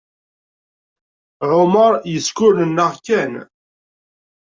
Ɛumaṛ 1.51 1.93
yeskurnennaɣ 2.11 2.91
kan. 3.05 3.33